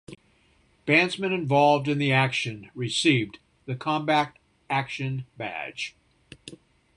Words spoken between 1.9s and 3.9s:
the action received the